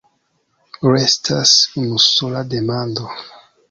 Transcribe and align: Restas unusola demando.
Restas 0.95 1.53
unusola 1.85 2.43
demando. 2.57 3.09